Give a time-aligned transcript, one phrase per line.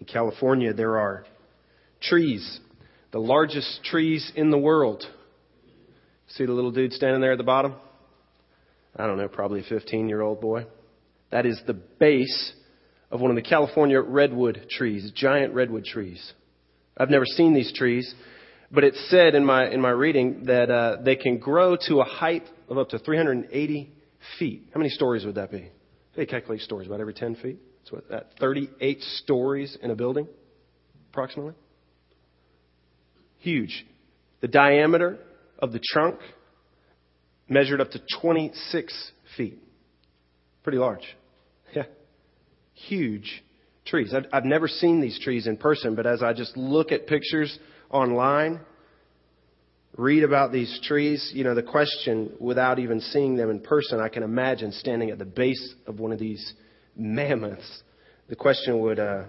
[0.00, 1.24] In California, there are
[2.00, 2.60] trees,
[3.12, 5.04] the largest trees in the world.
[6.28, 7.74] See the little dude standing there at the bottom?
[8.96, 10.66] I don't know, probably a 15 year old boy.
[11.30, 12.52] That is the base
[13.10, 16.32] of one of the California redwood trees, giant redwood trees.
[16.96, 18.12] I've never seen these trees,
[18.70, 22.04] but it said in my, in my reading that uh, they can grow to a
[22.04, 23.92] height of up to 380
[24.38, 24.68] feet.
[24.72, 25.70] How many stories would that be?
[26.16, 27.58] They calculate stories about every 10 feet.
[27.84, 30.28] So what, that 38 stories in a building,
[31.10, 31.54] approximately.
[33.38, 33.86] Huge.
[34.40, 35.18] The diameter
[35.58, 36.20] of the trunk
[37.48, 39.58] measured up to 26 feet.
[40.62, 41.04] Pretty large.
[41.72, 41.84] Yeah.
[42.88, 43.44] Huge
[43.86, 44.12] trees.
[44.12, 47.56] I've, I've never seen these trees in person, but as I just look at pictures
[47.90, 48.58] online,
[49.96, 54.08] read about these trees, you know, the question, without even seeing them in person, I
[54.08, 56.54] can imagine standing at the base of one of these
[56.96, 57.82] mammoths.
[58.28, 59.24] The question would, uh,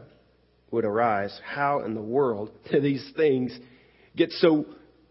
[0.71, 3.57] would arise, how in the world do these things
[4.15, 4.65] get so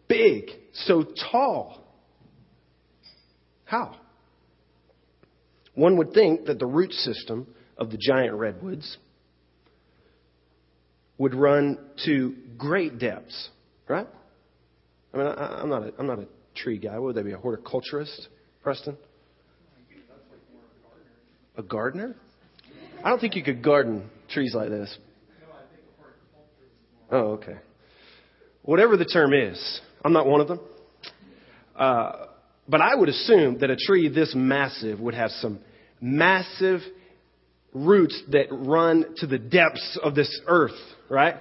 [0.09, 1.85] big, so tall?
[3.65, 3.97] How?
[5.75, 8.99] One would think that the root system of the giant redwoods
[11.19, 13.51] would run to great depths,
[13.89, 14.07] right?
[15.13, 16.99] I mean, I, am not a, I'm not a tree guy.
[16.99, 18.29] Would they be a horticulturist,
[18.63, 18.97] Preston?
[21.57, 22.17] A gardener?
[23.03, 24.97] I don't think you could garden trees like this.
[27.11, 27.57] Oh, okay.
[28.63, 30.61] Whatever the term is, I'm not one of them.
[31.75, 32.27] Uh,
[32.69, 35.61] but I would assume that a tree this massive would have some
[36.01, 36.81] massive
[37.73, 40.79] roots that run to the depths of this earth,
[41.09, 41.37] right?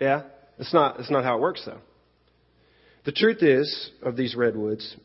[0.00, 0.22] Yeah?
[0.58, 1.78] It's not, it's not how it works, though.
[3.04, 4.96] The truth is of these redwoods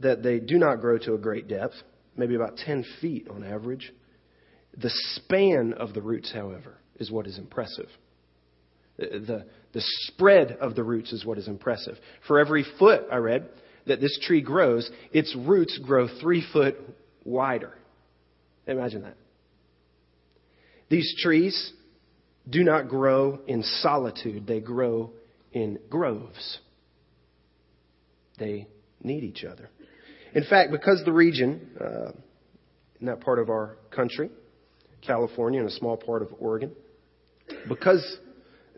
[0.00, 1.74] that they do not grow to a great depth,
[2.16, 3.92] maybe about 10 feet on average.
[4.76, 7.88] The span of the roots, however, is what is impressive.
[8.98, 11.96] The, the spread of the roots is what is impressive.
[12.26, 13.48] For every foot, I read,
[13.86, 16.76] that this tree grows, its roots grow three foot
[17.24, 17.72] wider.
[18.66, 19.16] Imagine that.
[20.88, 21.72] These trees
[22.48, 25.10] do not grow in solitude, they grow
[25.52, 26.58] in groves.
[28.38, 28.66] They
[29.02, 29.70] need each other.
[30.34, 32.12] In fact, because the region uh,
[33.00, 34.30] in that part of our country,
[35.06, 36.72] California and a small part of Oregon,
[37.68, 38.18] because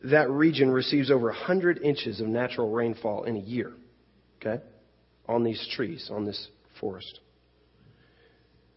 [0.04, 3.72] that region receives over 100 inches of natural rainfall in a year,
[4.40, 4.62] okay,
[5.28, 6.48] on these trees, on this
[6.80, 7.20] forest.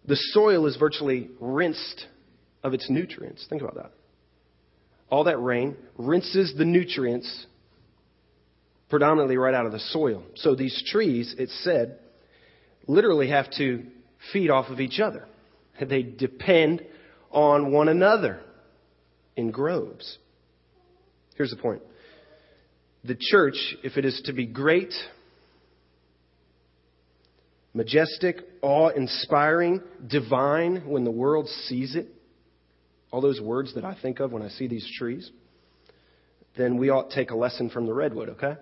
[0.05, 2.05] The soil is virtually rinsed
[2.63, 3.45] of its nutrients.
[3.49, 3.91] Think about that.
[5.09, 7.45] All that rain rinses the nutrients
[8.89, 10.23] predominantly right out of the soil.
[10.35, 11.99] So these trees, it said,
[12.87, 13.83] literally have to
[14.31, 15.27] feed off of each other.
[15.79, 16.85] They depend
[17.31, 18.39] on one another
[19.35, 20.17] in groves.
[21.35, 21.81] Here's the point.
[23.03, 24.93] The church, if it is to be great,
[27.73, 32.07] majestic, awe inspiring, divine when the world sees it,
[33.11, 35.29] all those words that I think of when I see these trees,
[36.57, 38.55] then we ought to take a lesson from the redwood, okay?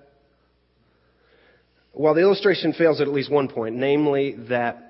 [1.94, 4.85] While the illustration fails at at least one point, namely that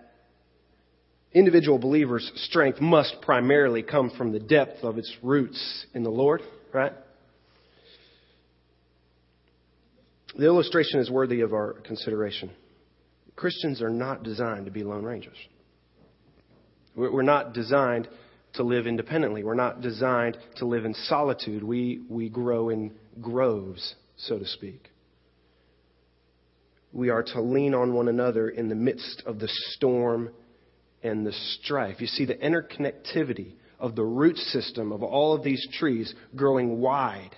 [1.35, 6.41] individual believers' strength must primarily come from the depth of its roots in the Lord,
[6.73, 6.93] right?
[10.37, 12.51] The illustration is worthy of our consideration.
[13.35, 15.37] Christians are not designed to be lone rangers.
[16.95, 18.07] We're not designed
[18.53, 19.43] to live independently.
[19.43, 21.61] We're not designed to live in solitude.
[21.61, 24.89] We, we grow in groves, so to speak.
[26.93, 30.29] We are to lean on one another in the midst of the storm
[31.05, 32.01] and the strife.
[32.01, 37.35] You see, the interconnectivity of the root system of all of these trees growing wide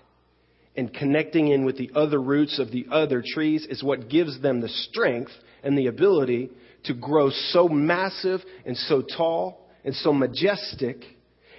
[0.75, 4.61] and connecting in with the other roots of the other trees is what gives them
[4.61, 5.31] the strength
[5.63, 6.49] and the ability
[6.85, 11.03] to grow so massive and so tall and so majestic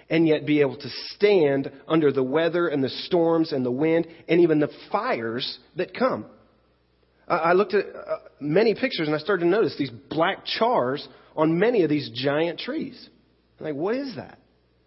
[0.09, 4.07] and yet be able to stand under the weather and the storms and the wind
[4.29, 6.25] and even the fires that come.
[7.27, 11.07] I looked at uh, many pictures and I started to notice these black chars
[11.39, 13.09] on many of these giant trees.
[13.59, 14.39] I'm like, what is that?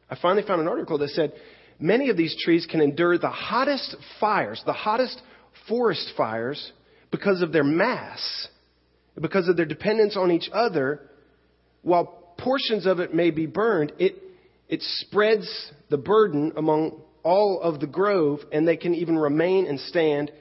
[0.09, 1.31] I finally found an article that said
[1.79, 5.19] many of these trees can endure the hottest fires, the hottest
[5.69, 6.71] forest fires,
[7.09, 8.47] because of their mass,
[9.19, 11.01] because of their dependence on each other,
[11.81, 14.15] while portions of it may be burned, it,
[14.67, 19.79] it spreads the burden among all of the grove, and they can even remain and
[19.79, 20.31] stand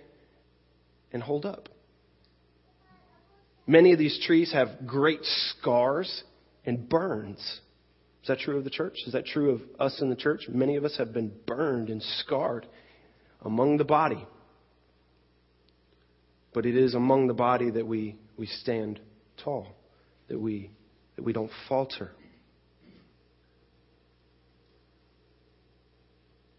[1.12, 1.68] and hold up.
[3.66, 6.24] Many of these trees have great scars
[6.64, 7.38] and burns
[8.22, 8.94] Is that true of the church?
[9.06, 10.42] Is that true of us in the church?
[10.48, 12.66] Many of us have been burned and scarred
[13.42, 14.26] among the body.
[16.52, 19.00] But it is among the body that we, we stand
[19.42, 19.68] tall,
[20.28, 20.70] that we,
[21.16, 22.10] that we don't falter.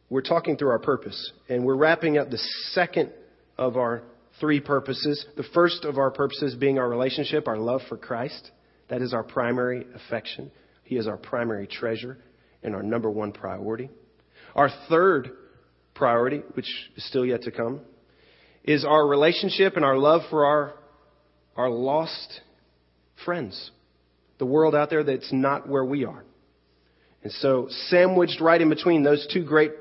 [0.09, 3.11] We're talking through our purpose, and we're wrapping up the second
[3.57, 4.03] of our
[4.41, 5.25] three purposes.
[5.37, 8.51] The first of our purposes being our relationship, our love for Christ.
[8.89, 10.51] That is our primary affection.
[10.83, 12.17] He is our primary treasure
[12.61, 13.89] and our number one priority.
[14.53, 15.31] Our third
[15.93, 16.67] priority, which
[16.97, 17.79] is still yet to come,
[18.65, 20.73] is our relationship and our love for our,
[21.55, 22.41] our lost
[23.23, 23.71] friends.
[24.39, 26.25] The world out there that's not where we are.
[27.23, 29.71] And so, sandwiched right in between those two great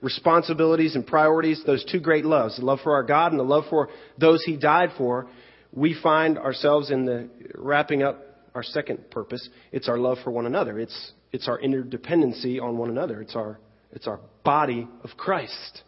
[0.00, 3.64] responsibilities and priorities, those two great loves, the love for our God and the love
[3.68, 3.88] for
[4.18, 5.28] those He died for,
[5.72, 8.24] we find ourselves in the wrapping up
[8.54, 9.48] our second purpose.
[9.72, 10.78] It's our love for one another.
[10.80, 13.20] It's, it's our interdependency on one another.
[13.20, 13.60] It's our,
[13.92, 15.82] it's our body of Christ.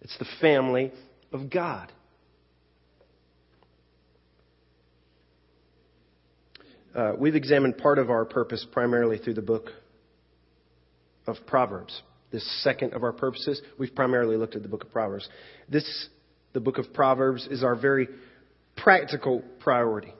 [0.00, 0.92] It's the family
[1.32, 1.92] of God.
[6.94, 9.70] Uh, we've examined part of our purpose primarily through the book
[11.26, 12.02] of Proverbs.
[12.30, 15.28] This second of our purposes, we've primarily looked at the book of Proverbs.
[15.68, 16.08] This,
[16.52, 18.08] the book of Proverbs, is our very
[18.76, 20.12] practical priority.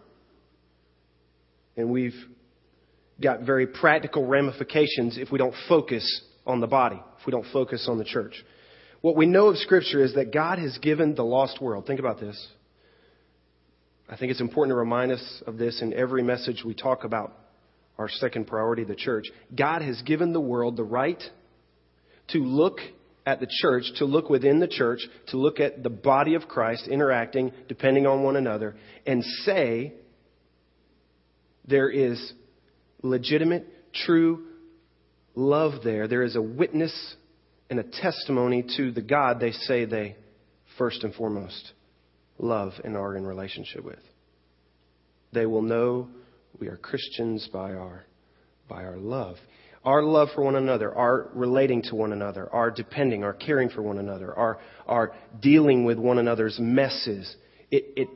[1.77, 2.17] And we've
[3.21, 7.87] got very practical ramifications if we don't focus on the body, if we don't focus
[7.89, 8.35] on the church.
[9.01, 11.87] What we know of Scripture is that God has given the lost world.
[11.87, 12.49] Think about this.
[14.09, 17.37] I think it's important to remind us of this in every message we talk about
[17.99, 19.27] our second priority, the church.
[19.55, 21.23] God has given the world the right
[22.29, 22.79] to look
[23.27, 26.89] at the church, to look within the church, to look at the body of Christ
[26.89, 28.77] interacting, depending on one another,
[29.07, 29.93] and say
[31.67, 32.33] there is
[33.03, 34.47] legitimate, true
[35.35, 36.09] love there.
[36.09, 37.17] There is a witness
[37.71, 40.17] and a testimony to the God they say they
[40.79, 41.73] first and foremost
[42.39, 43.99] love and are in relationship with.
[45.33, 46.09] They will know
[46.59, 48.05] we are Christians by our,
[48.69, 49.37] by our love.
[49.88, 53.81] Our love for one another, our relating to one another, our depending, our caring for
[53.81, 57.35] one another, our, our dealing with one another's messes.
[57.70, 58.08] It, it,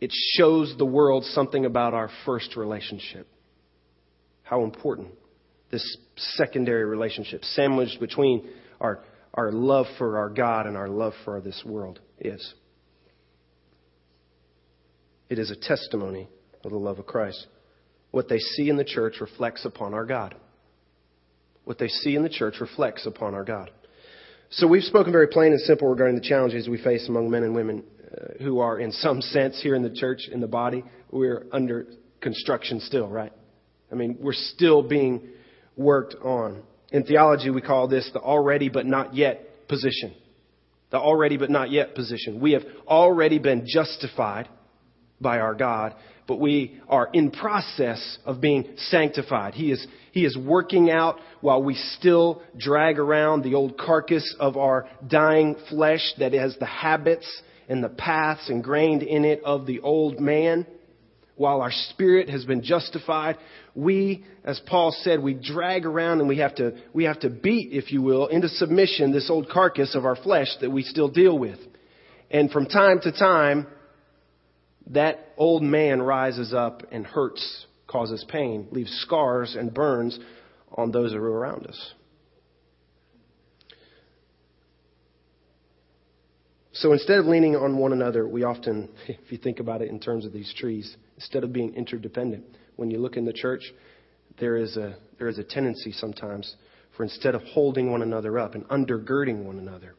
[0.00, 3.26] it shows the world something about our first relationship.
[4.44, 5.08] How important
[5.72, 8.48] this secondary relationship, sandwiched between
[8.80, 9.00] our,
[9.34, 12.54] our love for our God and our love for this world, is.
[15.28, 16.28] It is a testimony
[16.64, 17.48] of the love of Christ.
[18.12, 20.36] What they see in the church reflects upon our God.
[21.66, 23.72] What they see in the church reflects upon our God.
[24.50, 27.56] So we've spoken very plain and simple regarding the challenges we face among men and
[27.56, 30.84] women uh, who are, in some sense, here in the church, in the body.
[31.10, 31.88] We're under
[32.20, 33.32] construction still, right?
[33.90, 35.22] I mean, we're still being
[35.76, 36.62] worked on.
[36.92, 40.14] In theology, we call this the already but not yet position.
[40.90, 42.40] The already but not yet position.
[42.40, 44.48] We have already been justified
[45.20, 49.54] by our God, but we are in process of being sanctified.
[49.54, 54.56] He is, he is working out while we still drag around the old carcass of
[54.56, 57.26] our dying flesh that has the habits
[57.68, 60.66] and the paths ingrained in it of the old man.
[61.36, 63.36] While our spirit has been justified,
[63.74, 67.72] we, as Paul said, we drag around and we have to, we have to beat,
[67.72, 71.38] if you will, into submission this old carcass of our flesh that we still deal
[71.38, 71.58] with.
[72.30, 73.66] And from time to time,
[74.88, 80.18] that old man rises up and hurts, causes pain, leaves scars and burns
[80.72, 81.94] on those who are around us.
[86.72, 89.98] So instead of leaning on one another, we often, if you think about it in
[89.98, 92.44] terms of these trees, instead of being interdependent,
[92.76, 93.62] when you look in the church,
[94.38, 96.54] there is a, there is a tendency sometimes
[96.96, 99.94] for instead of holding one another up and undergirding one another,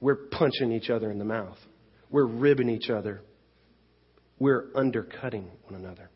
[0.00, 1.58] we're punching each other in the mouth.
[2.10, 3.22] We're ribbing each other
[4.38, 6.10] we're undercutting one another.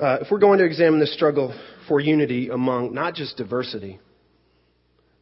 [0.00, 3.98] Uh, if we're going to examine the struggle for unity among not just diversity,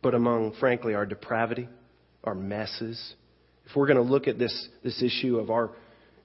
[0.03, 1.69] but among, frankly, our depravity,
[2.25, 3.15] our messes,
[3.67, 5.71] if we're going to look at this, this issue of our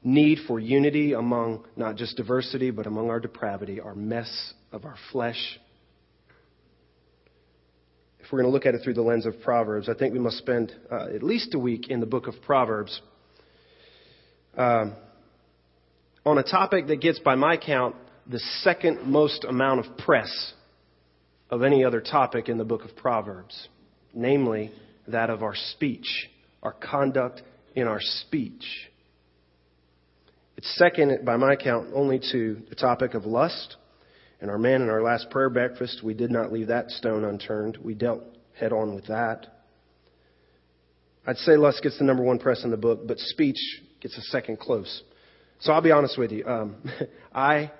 [0.03, 4.95] need for unity among not just diversity, but among our depravity, our mess of our
[5.11, 5.59] flesh,
[8.19, 10.19] if we're going to look at it through the lens of Proverbs, I think we
[10.19, 13.01] must spend uh, at least a week in the book of Proverbs
[14.57, 14.95] um,
[16.25, 17.95] on a topic that gets, by my count,
[18.27, 20.53] the second most amount of press
[21.49, 23.67] of any other topic in the book of Proverbs,
[24.13, 24.71] namely
[25.07, 26.29] that of our speech,
[26.61, 27.41] our conduct
[27.75, 28.89] in our speech.
[30.57, 33.77] It's second, by my count, only to the topic of lust
[34.41, 37.77] And our man in our last prayer breakfast, we did not leave that stone unturned.
[37.77, 38.23] We dealt
[38.57, 39.47] head on with that.
[41.27, 43.57] I'd say lust gets the number one press in the book, but speech
[44.01, 45.03] gets a second close.
[45.59, 46.45] So I'll be honest with you.
[46.45, 46.77] Um,
[47.33, 47.71] I,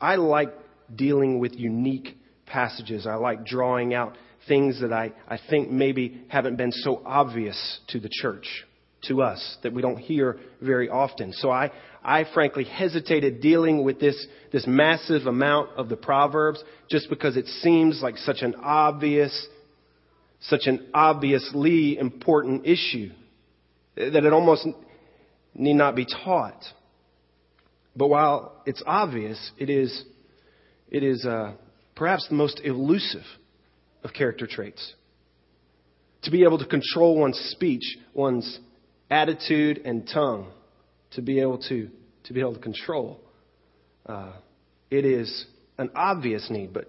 [0.00, 0.52] I like
[0.94, 3.06] dealing with unique passages.
[3.06, 4.16] I like drawing out
[4.48, 8.64] things that I, I think maybe haven't been so obvious to the church,
[9.04, 11.32] to us, that we don't hear very often.
[11.32, 11.70] So I,
[12.02, 17.46] I frankly hesitated dealing with this, this massive amount of the Proverbs just because it
[17.46, 19.46] seems like such an obvious,
[20.40, 23.10] such an obviously important issue
[23.94, 24.66] that it almost
[25.54, 26.64] need not be taught.
[27.96, 30.04] But while it's obvious, it is,
[30.88, 31.54] it is uh,
[31.96, 33.24] perhaps the most elusive
[34.04, 34.94] of character traits.
[36.22, 38.58] To be able to control one's speech, one's
[39.10, 40.50] attitude and tongue,
[41.12, 41.90] to be able to,
[42.24, 43.20] to be able to control.
[44.06, 44.32] Uh,
[44.90, 45.46] it is
[45.78, 46.86] an obvious need, but,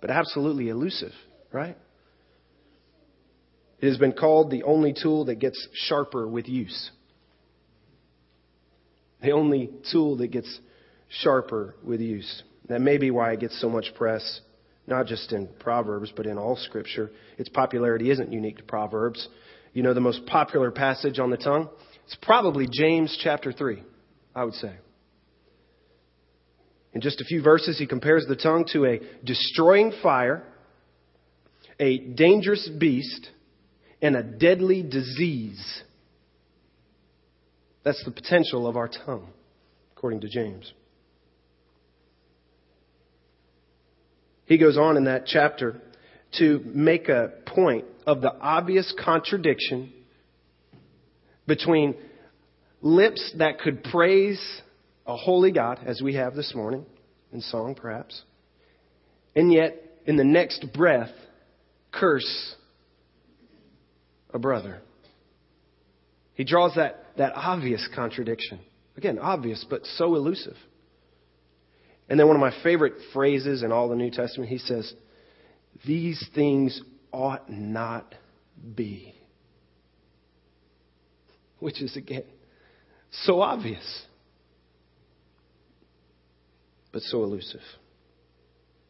[0.00, 1.12] but absolutely elusive,
[1.52, 1.76] right?
[3.80, 6.90] It has been called the only tool that gets sharper with use.
[9.24, 10.60] The only tool that gets
[11.08, 12.42] sharper with use.
[12.68, 14.40] That may be why it gets so much press
[14.86, 17.10] not just in Proverbs, but in all Scripture.
[17.38, 19.26] Its popularity isn't unique to Proverbs.
[19.72, 21.68] You know the most popular passage on the tongue?
[22.04, 23.82] It's probably James chapter 3,
[24.34, 24.74] I would say.
[26.92, 30.44] In just a few verses, he compares the tongue to a destroying fire,
[31.80, 33.30] a dangerous beast,
[34.02, 35.82] and a deadly disease.
[37.84, 39.28] That's the potential of our tongue,
[39.96, 40.72] according to James.
[44.46, 45.80] He goes on in that chapter
[46.38, 49.92] to make a point of the obvious contradiction
[51.46, 51.94] between
[52.80, 54.40] lips that could praise
[55.06, 56.86] a holy God, as we have this morning,
[57.32, 58.22] in song perhaps,
[59.36, 59.76] and yet
[60.06, 61.10] in the next breath
[61.92, 62.54] curse
[64.32, 64.80] a brother.
[66.34, 68.60] He draws that, that obvious contradiction.
[68.96, 70.56] Again, obvious, but so elusive.
[72.08, 74.92] And then one of my favorite phrases in all the New Testament, he says,
[75.86, 76.80] These things
[77.12, 78.14] ought not
[78.74, 79.14] be.
[81.60, 82.24] Which is, again,
[83.22, 84.02] so obvious,
[86.92, 87.62] but so elusive.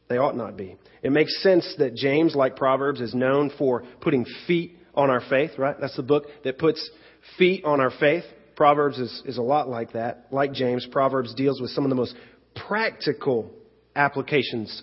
[0.08, 0.76] They ought not be.
[1.02, 5.52] It makes sense that James, like Proverbs, is known for putting feet on our faith,
[5.56, 5.76] right?
[5.80, 6.90] That's the book that puts
[7.38, 8.24] feet on our faith.
[8.56, 10.26] Proverbs is, is a lot like that.
[10.30, 12.14] Like James, Proverbs deals with some of the most
[12.68, 13.50] practical
[13.96, 14.82] applications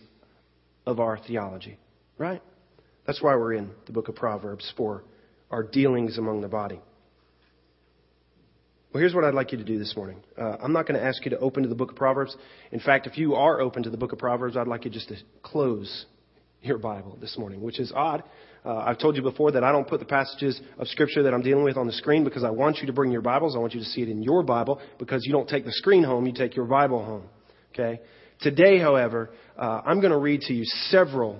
[0.85, 1.77] of our theology,
[2.17, 2.41] right?
[3.05, 5.03] That's why we're in the book of Proverbs for
[5.49, 6.79] our dealings among the body.
[8.93, 10.21] Well, here's what I'd like you to do this morning.
[10.37, 12.35] Uh, I'm not going to ask you to open to the book of Proverbs.
[12.73, 15.07] In fact, if you are open to the book of Proverbs, I'd like you just
[15.09, 16.05] to close
[16.61, 18.23] your Bible this morning, which is odd.
[18.63, 21.41] Uh, I've told you before that I don't put the passages of Scripture that I'm
[21.41, 23.55] dealing with on the screen because I want you to bring your Bibles.
[23.55, 26.03] I want you to see it in your Bible because you don't take the screen
[26.03, 27.23] home, you take your Bible home.
[27.73, 28.01] Okay?
[28.39, 31.39] Today, however, uh, I'm going to read to you several,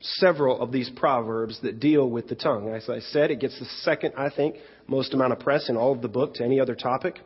[0.00, 2.70] several of these proverbs that deal with the tongue.
[2.70, 4.56] As I said, it gets the second, I think,
[4.86, 7.18] most amount of press in all of the book to any other topic.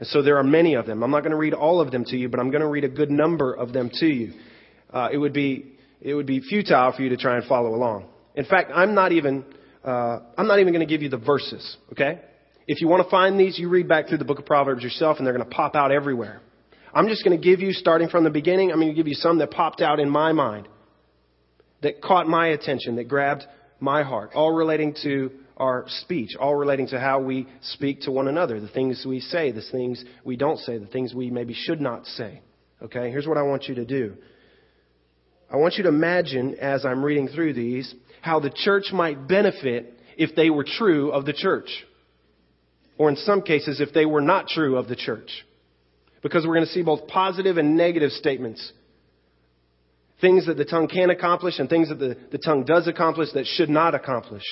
[0.00, 1.04] And so there are many of them.
[1.04, 2.84] I'm not going to read all of them to you, but I'm going to read
[2.84, 4.32] a good number of them to you.
[4.92, 8.06] Uh, it would be it would be futile for you to try and follow along.
[8.34, 9.44] In fact, I'm not even
[9.84, 11.76] uh, I'm not even going to give you the verses.
[11.92, 12.20] Okay?
[12.66, 15.18] If you want to find these, you read back through the book of Proverbs yourself,
[15.18, 16.40] and they're going to pop out everywhere.
[16.94, 19.14] I'm just going to give you, starting from the beginning, I'm going to give you
[19.14, 20.68] some that popped out in my mind,
[21.82, 23.44] that caught my attention, that grabbed
[23.80, 28.28] my heart, all relating to our speech, all relating to how we speak to one
[28.28, 31.80] another, the things we say, the things we don't say, the things we maybe should
[31.80, 32.40] not say.
[32.80, 34.14] Okay, here's what I want you to do.
[35.52, 37.94] I want you to imagine, as I'm reading through these,
[38.24, 41.68] how the church might benefit if they were true of the church.
[42.96, 45.30] Or in some cases, if they were not true of the church
[46.22, 48.72] because we're going to see both positive and negative statements.
[50.22, 53.44] Things that the tongue can accomplish and things that the, the tongue does accomplish that
[53.44, 54.42] should not accomplish.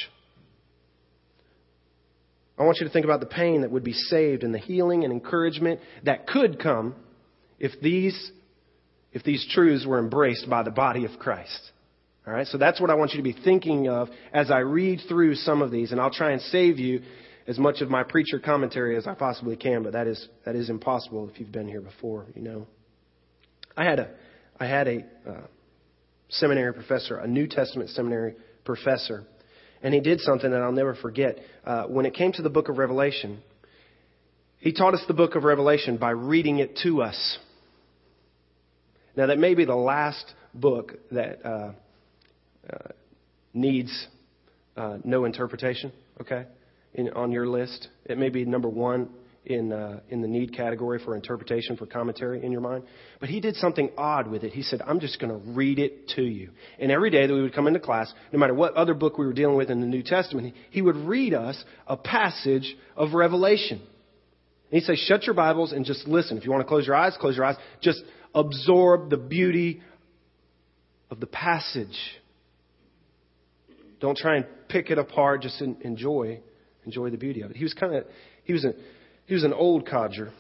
[2.59, 5.03] I want you to think about the pain that would be saved and the healing
[5.03, 6.95] and encouragement that could come
[7.59, 8.33] if these,
[9.15, 11.72] if these truths were embraced by the body of Christ.
[12.27, 15.01] All right, so that's what I want you to be thinking of as I read
[15.09, 17.03] through some of these, and I'll try and save you
[17.49, 20.71] as much of my preacher commentary as I possibly can, but that is that is
[20.71, 22.67] impossible if you've been here before, you know.
[23.77, 24.11] I had a
[24.61, 25.41] I had a uh,
[26.29, 29.25] seminary professor, a New Testament seminary professor,
[29.83, 31.39] and he did something that I'll never forget.
[31.65, 33.43] Uh, when it came to the book of Revelation,
[34.59, 37.39] he taught us the book of Revelation by reading it to us.
[39.17, 40.25] Now, that may be the last
[40.55, 41.73] book that uh,
[42.71, 42.89] uh,
[43.55, 44.07] needs
[44.77, 46.47] uh, no interpretation, okay,
[46.95, 47.89] in, on your list.
[48.05, 49.11] It may be number one
[49.45, 52.85] in, uh, in the need category for interpretation, for commentary in your mind.
[53.21, 54.53] But he did something odd with it.
[54.53, 56.51] He said, I'm just going to read it to you.
[56.79, 59.27] And every day that we would come into class, no matter what other book we
[59.27, 63.79] were dealing with in the New Testament, he would read us a passage of Revelation.
[63.79, 66.39] And he'd say, shut your Bibles and just listen.
[66.39, 67.57] If you want to close your eyes, close your eyes.
[67.81, 68.03] Just
[68.35, 69.83] absorb the beauty
[71.11, 71.99] of the passage.
[74.03, 75.43] Don't try and pick it apart.
[75.43, 76.41] Just enjoy,
[76.85, 77.57] enjoy the beauty of it.
[77.57, 78.05] He was kind of,
[78.43, 78.73] he was a,
[79.27, 80.33] he was an old codger,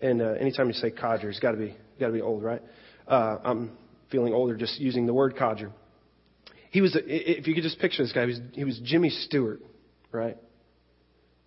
[0.00, 2.62] and uh, anytime you say codger, he's got to be got to be old, right?
[3.08, 3.72] Uh, I'm
[4.12, 5.72] feeling older just using the word codger.
[6.70, 9.10] He was, a, if you could just picture this guy, he was, he was Jimmy
[9.10, 9.60] Stewart,
[10.12, 10.36] right?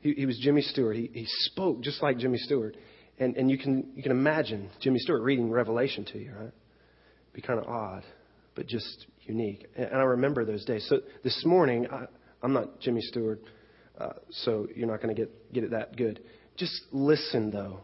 [0.01, 0.97] He, he was Jimmy Stewart.
[0.97, 2.75] He, he spoke just like Jimmy Stewart,
[3.19, 6.51] and and you can you can imagine Jimmy Stewart reading Revelation to you, right?
[7.31, 8.03] Be kind of odd,
[8.53, 9.67] but just unique.
[9.75, 10.85] And, I remember those days.
[10.89, 12.05] So this morning, I,
[12.41, 13.41] I'm not Jimmy Stewart,
[13.97, 16.21] uh, so you're not going to get get it that good.
[16.57, 17.81] Just listen, though,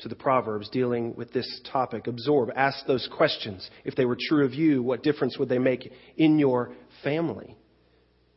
[0.00, 2.06] to the Proverbs dealing with this topic.
[2.06, 2.50] Absorb.
[2.54, 3.68] Ask those questions.
[3.84, 7.56] If they were true of you, what difference would they make in your family,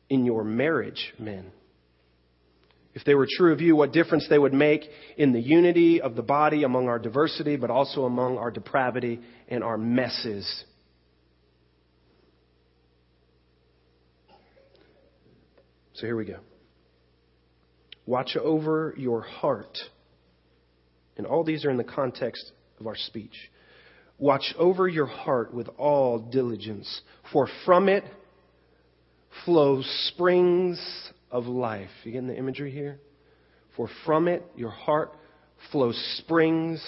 [0.09, 1.51] in your marriage, men?
[2.93, 4.83] If they were true of you, what difference they would make
[5.15, 9.63] in the unity of the body among our diversity, but also among our depravity and
[9.63, 10.65] our messes.
[15.99, 16.39] So here we go.
[18.05, 19.77] Watch over your heart.
[21.17, 23.35] And all these are in the context of our speech.
[24.17, 27.01] Watch over your heart with all diligence,
[27.33, 28.05] for from it
[29.43, 30.79] flow springs
[31.31, 31.89] of life.
[32.05, 32.99] You getting the imagery here?
[33.75, 35.13] For from it, your heart
[35.71, 36.81] flows springs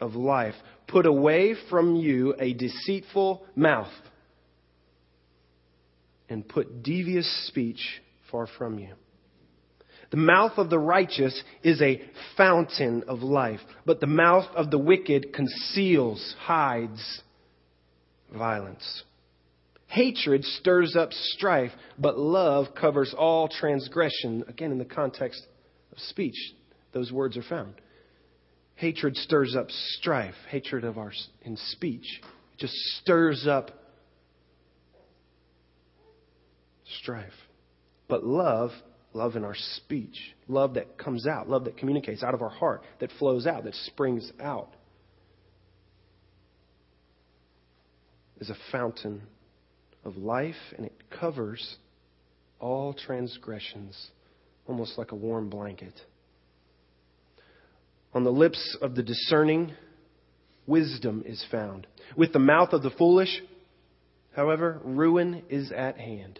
[0.00, 0.54] of life.
[0.86, 3.92] Put away from you a deceitful mouth,
[6.28, 8.01] and put devious speech
[8.32, 8.94] far from you.
[10.10, 12.02] The mouth of the righteous is a
[12.36, 17.22] fountain of life, but the mouth of the wicked conceals, hides
[18.36, 19.04] violence.
[19.86, 24.44] Hatred stirs up strife, but love covers all transgression.
[24.48, 25.46] Again, in the context
[25.92, 26.36] of speech,
[26.92, 27.74] those words are found.
[28.74, 30.34] Hatred stirs up strife.
[30.50, 32.20] Hatred of our in speech
[32.54, 33.70] it just stirs up
[37.00, 37.32] strife.
[38.12, 38.72] But love
[39.14, 42.82] love in our speech, love that comes out, love that communicates out of our heart,
[43.00, 44.68] that flows out, that springs out,
[48.38, 49.22] is a fountain
[50.04, 51.76] of life and it covers
[52.60, 54.10] all transgressions,
[54.66, 55.98] almost like a warm blanket.
[58.12, 59.72] On the lips of the discerning,
[60.66, 61.86] wisdom is found.
[62.14, 63.42] With the mouth of the foolish,
[64.36, 66.38] however, ruin is at hand.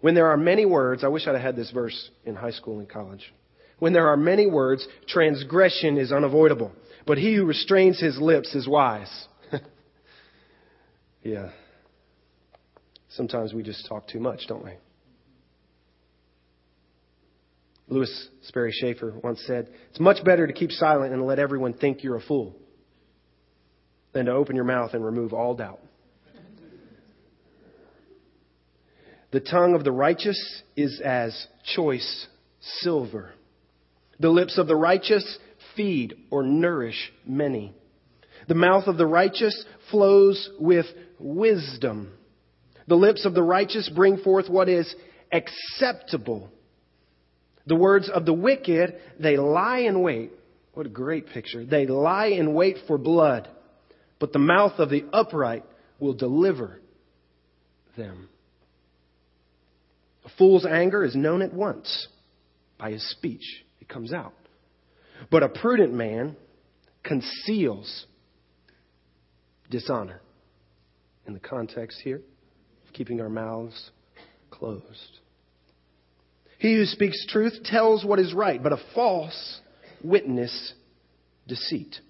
[0.00, 2.78] When there are many words, I wish I'd have had this verse in high school
[2.78, 3.32] and college.
[3.78, 6.72] When there are many words, transgression is unavoidable.
[7.06, 9.26] But he who restrains his lips is wise.
[11.22, 11.50] yeah.
[13.10, 14.72] Sometimes we just talk too much, don't we?
[17.88, 22.04] Lewis Sperry Chafer once said, It's much better to keep silent and let everyone think
[22.04, 22.54] you're a fool
[24.12, 25.80] than to open your mouth and remove all doubt.
[29.32, 32.26] The tongue of the righteous is as choice
[32.80, 33.30] silver.
[34.18, 35.38] The lips of the righteous
[35.76, 37.74] feed or nourish many.
[38.48, 40.86] The mouth of the righteous flows with
[41.18, 42.12] wisdom.
[42.88, 44.92] The lips of the righteous bring forth what is
[45.30, 46.50] acceptable.
[47.66, 50.32] The words of the wicked, they lie in wait.
[50.74, 51.64] What a great picture.
[51.64, 53.48] They lie in wait for blood,
[54.18, 55.64] but the mouth of the upright
[56.00, 56.80] will deliver
[57.96, 58.28] them.
[60.24, 62.08] A fool's anger is known at once
[62.78, 63.64] by his speech.
[63.80, 64.34] It comes out.
[65.30, 66.36] But a prudent man
[67.02, 68.06] conceals
[69.70, 70.20] dishonor.
[71.26, 72.22] In the context here,
[72.86, 73.90] of keeping our mouths
[74.50, 75.20] closed.
[76.58, 79.60] He who speaks truth tells what is right, but a false
[80.02, 80.74] witness
[81.46, 82.00] deceit.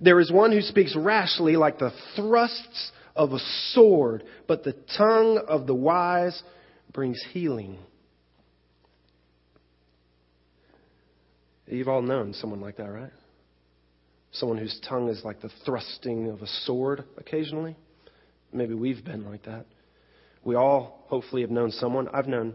[0.00, 3.38] There is one who speaks rashly like the thrusts of a
[3.72, 6.42] sword, but the tongue of the wise
[6.94, 7.76] brings healing.
[11.66, 13.10] You've all known someone like that, right?
[14.32, 17.76] Someone whose tongue is like the thrusting of a sword occasionally.
[18.52, 19.66] Maybe we've been like that.
[20.44, 22.08] We all hopefully have known someone.
[22.12, 22.54] I've known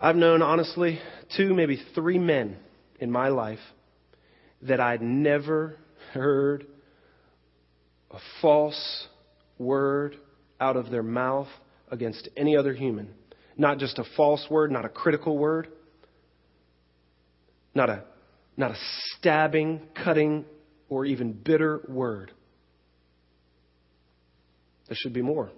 [0.00, 1.00] I've known honestly
[1.36, 2.56] two, maybe three men
[3.00, 3.60] in my life
[4.62, 5.76] that I'd never
[6.12, 6.66] heard
[8.10, 9.06] a false
[9.58, 10.16] word
[10.60, 11.48] out of their mouth
[11.94, 13.08] against any other human.
[13.56, 15.68] Not just a false word, not a critical word,
[17.74, 18.04] not a,
[18.56, 18.76] not a
[19.16, 20.44] stabbing, cutting,
[20.88, 22.32] or even bitter word.
[24.88, 25.50] There should be more.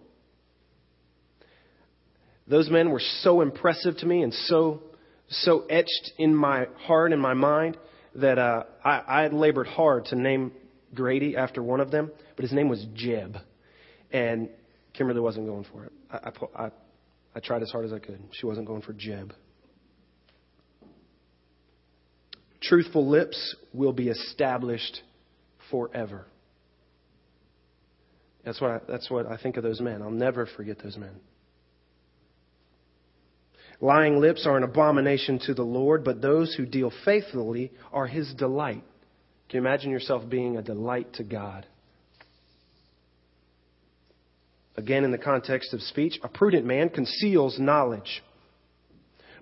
[2.47, 4.83] Those men were so impressive to me and so,
[5.29, 7.77] so etched in my heart and my mind
[8.15, 10.53] that uh, I, I labored hard to name
[10.95, 13.37] Grady after one of them, but his name was Jeb.
[14.13, 14.49] And
[14.95, 15.93] Kimberly wasn't going for it.
[16.11, 16.71] I, I,
[17.35, 18.21] I, tried as hard as I could.
[18.33, 19.33] She wasn't going for Jeb.
[22.63, 25.03] Truthful lips will be established
[25.71, 26.27] forever.
[28.45, 30.03] That's what I, that's what I think of those men.
[30.03, 31.21] I'll never forget those men.
[33.81, 38.33] Lying lips are an abomination to the Lord, but those who deal faithfully are his
[38.35, 38.85] delight.
[39.49, 41.67] Can you imagine yourself being a delight to God?
[44.77, 48.23] Again, in the context of speech, a prudent man conceals knowledge,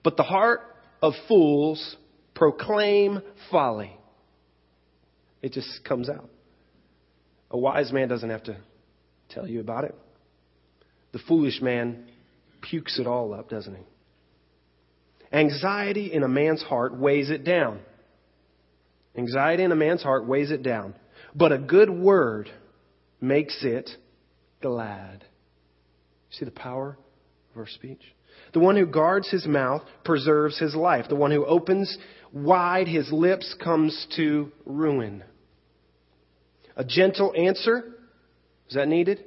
[0.03, 0.61] but the heart
[1.03, 1.97] of fools
[2.35, 3.21] proclaim
[3.51, 3.97] folly.
[5.43, 6.31] It just comes out.
[7.51, 8.57] A wise man doesn't have to
[9.29, 9.95] tell you about it.
[11.13, 12.09] The foolish man
[12.63, 13.83] pukes it all up, doesn't he?
[15.33, 17.81] Anxiety in a man's heart weighs it down.
[19.17, 20.95] Anxiety in a man's heart weighs it down.
[21.35, 22.49] But a good word
[23.21, 23.91] makes it
[24.65, 25.23] glad.
[26.31, 26.97] See the power
[27.53, 28.01] of our speech?
[28.55, 31.05] The one who guards his mouth preserves his life.
[31.11, 31.99] The one who opens
[32.33, 35.23] wide his lips comes to ruin.
[36.77, 37.85] A gentle answer,
[38.69, 39.23] is that needed?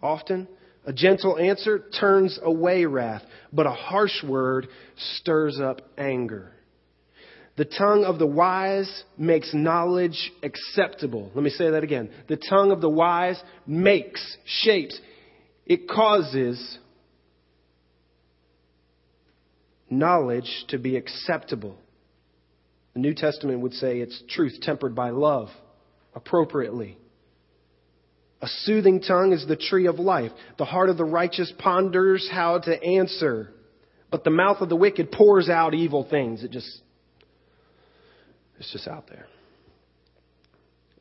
[0.00, 0.46] Often?
[0.86, 4.68] A gentle answer turns away wrath, but a harsh word
[5.16, 6.52] stirs up anger.
[7.56, 11.30] The tongue of the wise makes knowledge acceptable.
[11.34, 12.10] Let me say that again.
[12.28, 14.98] The tongue of the wise makes, shapes,
[15.66, 16.78] it causes
[19.90, 21.76] knowledge to be acceptable.
[22.94, 25.48] The New Testament would say it's truth tempered by love,
[26.14, 26.96] appropriately.
[28.40, 30.32] A soothing tongue is the tree of life.
[30.58, 33.50] The heart of the righteous ponders how to answer,
[34.10, 36.42] but the mouth of the wicked pours out evil things.
[36.42, 36.80] It just,
[38.60, 39.26] it's just out there.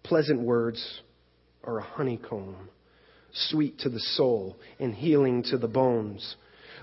[0.03, 1.01] Pleasant words
[1.63, 2.69] are a honeycomb,
[3.33, 6.37] sweet to the soul and healing to the bones.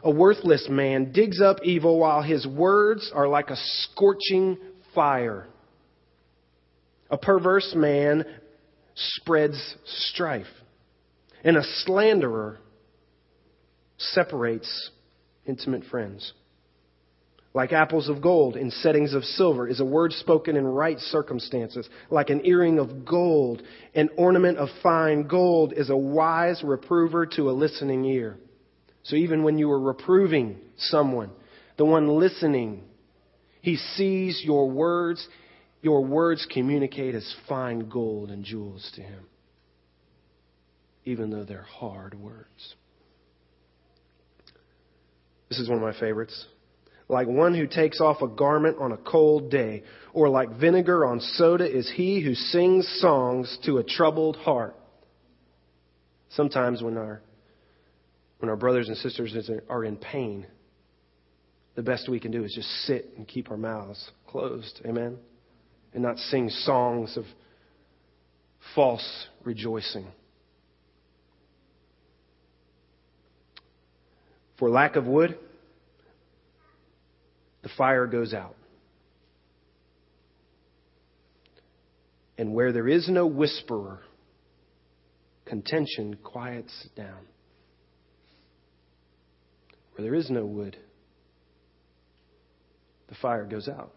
[0.05, 4.59] A worthless man digs up evil while his words are like a scorching
[4.95, 5.47] fire.
[7.11, 8.25] A perverse man
[8.95, 10.47] spreads strife.
[11.43, 12.59] And a slanderer
[13.97, 14.91] separates
[15.47, 16.33] intimate friends.
[17.57, 21.89] Like apples of gold in settings of silver is a word spoken in right circumstances.
[22.11, 23.63] Like an earring of gold,
[23.95, 28.37] an ornament of fine gold is a wise reprover to a listening ear.
[29.05, 31.31] So even when you are reproving someone,
[31.79, 32.83] the one listening,
[33.63, 35.27] he sees your words
[35.81, 39.25] your words communicate as fine gold and jewels to him,
[41.07, 42.75] even though they're hard words.
[45.49, 46.45] This is one of my favorites.
[47.09, 51.21] Like one who takes off a garment on a cold day, or like vinegar on
[51.21, 54.75] soda is he who sings songs to a troubled heart.
[56.31, 57.23] Sometimes when our,
[58.41, 60.47] when our brothers and sisters are in pain,
[61.77, 64.81] the best we can do is just sit and keep our mouths closed.
[64.85, 65.19] Amen?
[65.97, 67.25] and not sing songs of
[68.75, 70.07] false rejoicing.
[74.59, 75.39] For lack of wood,
[77.67, 78.55] the fire goes out.
[82.39, 84.03] And where there is no whisperer,
[85.47, 87.27] contention quiets down.
[89.97, 90.77] Where there is no wood,
[93.09, 93.91] the fire goes out.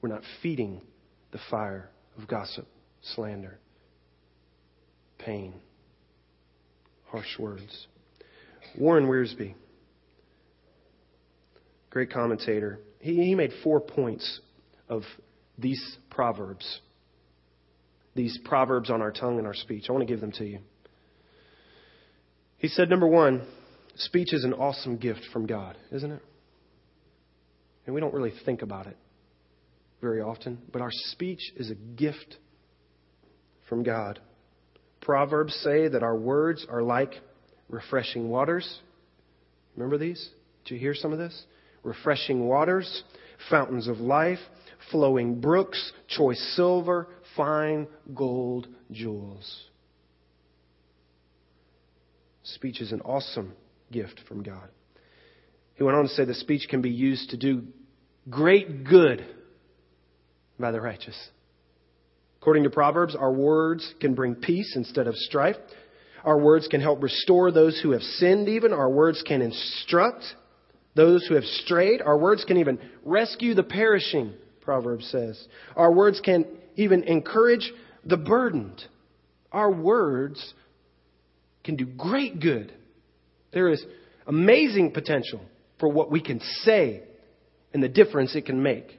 [0.00, 0.82] We're not feeding
[1.32, 2.68] the fire of gossip,
[3.16, 3.58] slander,
[5.18, 5.52] pain,
[7.06, 7.88] harsh words.
[8.78, 9.54] Warren Wiersbe,
[11.92, 14.40] great commentator, he, he made four points
[14.88, 15.02] of
[15.58, 16.80] these proverbs.
[18.14, 19.84] These proverbs on our tongue and our speech.
[19.88, 20.60] I want to give them to you.
[22.56, 23.46] He said, number one,
[23.96, 26.22] speech is an awesome gift from God, isn't it?
[27.84, 28.96] And we don't really think about it
[30.00, 32.36] very often, but our speech is a gift
[33.68, 34.18] from God.
[35.02, 37.12] Proverbs say that our words are like
[37.68, 38.80] refreshing waters.
[39.76, 40.30] Remember these?
[40.64, 41.44] Did you hear some of this?
[41.82, 43.02] Refreshing waters,
[43.50, 44.38] fountains of life,
[44.90, 49.64] flowing brooks, choice silver, fine gold jewels.
[52.44, 53.52] Speech is an awesome
[53.90, 54.68] gift from God.
[55.74, 57.64] He went on to say that speech can be used to do
[58.28, 59.24] great good
[60.58, 61.16] by the righteous.
[62.40, 65.56] According to Proverbs, our words can bring peace instead of strife.
[66.24, 68.72] Our words can help restore those who have sinned, even.
[68.72, 70.24] Our words can instruct
[70.94, 72.02] those who have strayed.
[72.02, 75.42] Our words can even rescue the perishing, Proverbs says.
[75.76, 76.44] Our words can
[76.76, 77.72] even encourage
[78.04, 78.82] the burdened.
[79.50, 80.54] Our words
[81.64, 82.72] can do great good.
[83.52, 83.84] There is
[84.26, 85.40] amazing potential
[85.78, 87.02] for what we can say
[87.72, 88.98] and the difference it can make.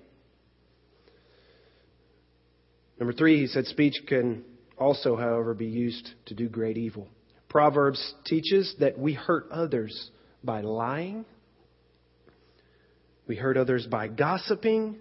[3.00, 4.44] Number three, he said speech can
[4.78, 7.08] also, however, be used to do great evil.
[7.50, 10.10] Proverbs teaches that we hurt others
[10.44, 11.26] by lying,
[13.28, 14.98] we hurt others by gossiping,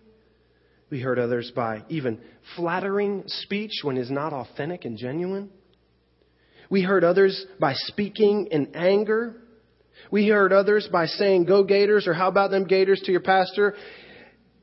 [0.90, 2.20] we hurt others by even
[2.54, 5.50] flattering speech when it's not authentic and genuine.
[6.68, 9.36] We hurt others by speaking in anger.
[10.10, 13.74] We hurt others by saying, go Gators, or how about them Gators to your pastor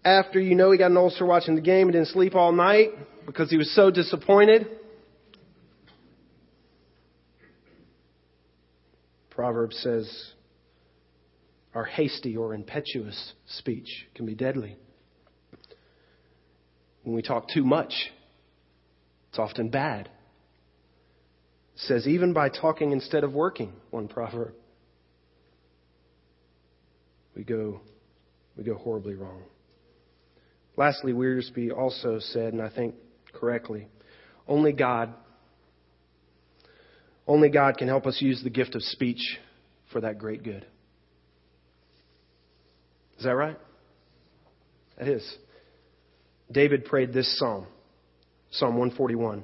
[0.04, 2.90] after you know he got an ulcer watching the game and didn't sleep all night
[3.26, 4.68] because he was so disappointed.
[9.30, 10.34] Proverbs says
[11.74, 14.78] our hasty or impetuous speech can be deadly.
[17.04, 17.94] When we talk too much,
[19.30, 20.10] it's often bad.
[21.76, 24.54] It says even by talking instead of working, one proverb.
[27.36, 27.82] We go
[28.58, 29.44] we go horribly wrong.
[30.76, 32.96] Lastly, Wiersbe also said, and I think
[33.34, 33.88] correctly,
[34.48, 35.14] only God
[37.30, 39.22] only God can help us use the gift of speech
[39.94, 40.66] for that great good.
[43.20, 43.58] Is that right?
[44.98, 45.38] That is.
[46.50, 47.68] David prayed this psalm,
[48.52, 49.44] Psalm 141,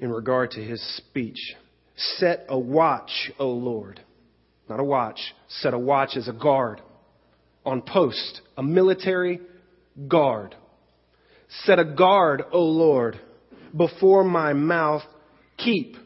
[0.00, 1.38] in regard to his speech.
[2.18, 4.00] Set a watch, O Lord.
[4.68, 5.18] Not a watch.
[5.48, 6.82] Set a watch as a guard
[7.64, 9.40] on post, a military
[10.06, 10.54] guard.
[11.64, 13.18] Set a guard, O Lord,
[13.74, 15.02] before my mouth.
[15.56, 15.96] Keep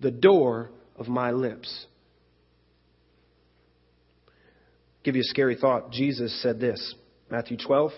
[0.00, 1.86] the door of my lips.
[5.08, 5.90] Give you a scary thought.
[5.90, 6.94] Jesus said this,
[7.30, 7.92] Matthew 12.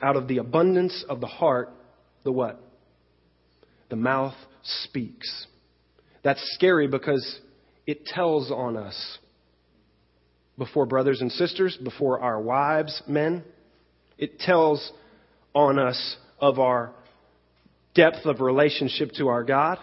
[0.00, 1.70] Out of the abundance of the heart,
[2.22, 2.62] the what?
[3.88, 5.48] The mouth speaks.
[6.22, 7.40] That's scary because
[7.84, 9.18] it tells on us.
[10.56, 13.42] Before brothers and sisters, before our wives, men,
[14.18, 14.92] it tells
[15.52, 16.92] on us of our
[17.96, 19.78] depth of relationship to our God.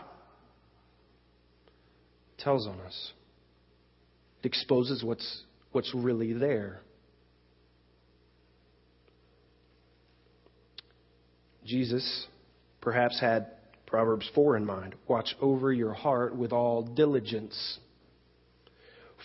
[2.38, 3.12] It tells on us.
[4.42, 5.44] It exposes what's,
[5.76, 6.80] what's really there.
[11.66, 12.28] Jesus
[12.80, 13.48] perhaps had
[13.86, 14.96] Proverbs 4 in mind.
[15.08, 17.80] Watch over your heart with all diligence.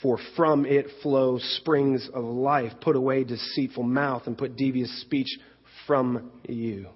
[0.03, 2.73] For from it flow springs of life.
[2.81, 5.29] Put away deceitful mouth and put devious speech
[5.87, 6.89] from you.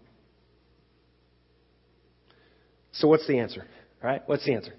[2.95, 3.65] So, what's the answer?
[4.03, 4.23] All right?
[4.27, 4.73] What's the answer?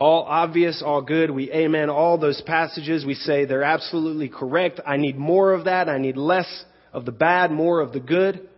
[0.00, 1.30] All obvious, all good.
[1.30, 3.04] We amen all those passages.
[3.04, 4.80] We say they're absolutely correct.
[4.86, 5.90] I need more of that.
[5.90, 8.48] I need less of the bad, more of the good.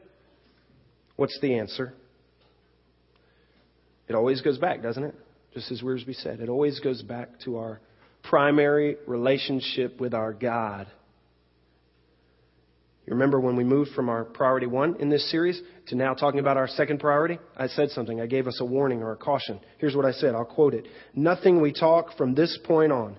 [1.16, 1.94] What's the answer?
[4.08, 5.14] It always goes back, doesn't it?
[5.52, 7.80] Just as Wiersbe said, it always goes back to our
[8.22, 10.86] primary relationship with our God.
[13.06, 16.38] You remember when we moved from our priority one in this series to now talking
[16.40, 17.38] about our second priority?
[17.56, 18.20] I said something.
[18.20, 19.58] I gave us a warning or a caution.
[19.78, 20.34] Here's what I said.
[20.34, 20.86] I'll quote it.
[21.14, 23.16] Nothing we talk from this point on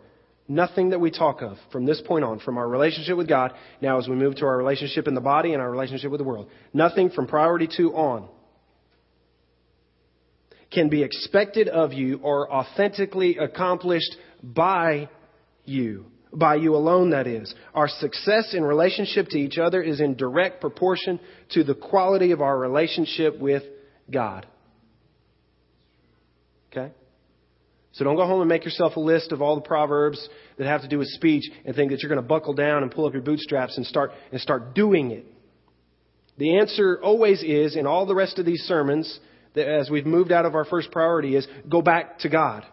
[0.47, 3.97] Nothing that we talk of from this point on, from our relationship with God, now
[3.97, 6.49] as we move to our relationship in the body and our relationship with the world,
[6.73, 8.27] nothing from priority two on
[10.69, 15.07] can be expected of you or authentically accomplished by
[15.63, 16.07] you.
[16.35, 17.53] By you alone, that is.
[17.75, 21.19] Our success in relationship to each other is in direct proportion
[21.51, 23.63] to the quality of our relationship with
[24.11, 24.47] God.
[26.71, 26.91] Okay?
[27.91, 30.81] So don't go home and make yourself a list of all the proverbs that have
[30.81, 33.13] to do with speech and think that you're going to buckle down and pull up
[33.13, 35.27] your bootstraps and start and start doing it.
[36.39, 39.19] The answer always is in all the rest of these sermons
[39.53, 42.65] that as we've moved out of our first priority is go back to God.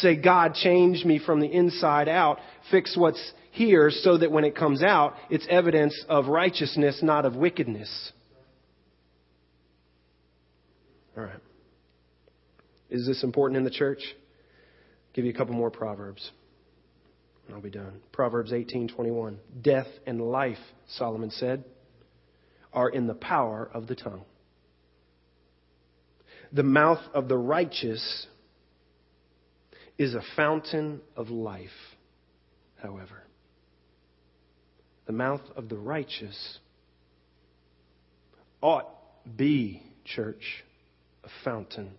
[0.00, 2.38] Say, God, change me from the inside out.
[2.70, 7.36] Fix what's here so that when it comes out, it's evidence of righteousness, not of
[7.36, 8.12] wickedness.
[11.16, 11.38] All right.
[12.90, 14.02] Is this important in the church?
[15.14, 16.32] give you a couple more proverbs.
[17.52, 18.00] I'll be done.
[18.12, 19.38] Proverbs 18:21.
[19.62, 21.64] Death and life, Solomon said,
[22.72, 24.24] are in the power of the tongue.
[26.52, 28.26] The mouth of the righteous
[29.98, 31.68] is a fountain of life,
[32.82, 33.22] however.
[35.06, 36.58] The mouth of the righteous
[38.60, 38.88] ought
[39.36, 40.64] be, church,
[41.22, 41.92] a fountain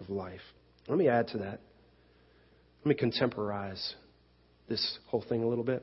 [0.00, 0.40] of life.
[0.88, 1.60] Let me add to that.
[2.84, 3.94] Let me contemporize
[4.68, 5.82] this whole thing a little bit.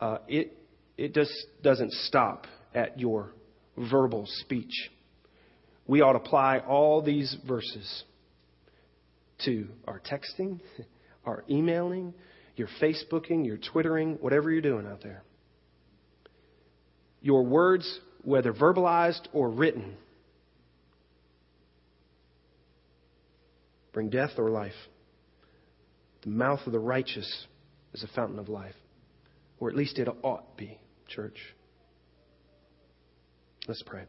[0.00, 0.56] Uh, it
[0.96, 3.30] it just doesn't stop at your
[3.76, 4.90] verbal speech.
[5.86, 8.04] We ought to apply all these verses
[9.44, 10.60] to our texting,
[11.24, 12.14] our emailing,
[12.56, 15.22] your Facebooking, your Twittering, whatever you're doing out there.
[17.20, 19.96] Your words, whether verbalized or written,
[23.92, 24.72] bring death or life.
[26.22, 27.46] The mouth of the righteous
[27.94, 28.74] is a fountain of life,
[29.60, 31.36] or at least it ought be, church.
[33.66, 34.04] Let's pray.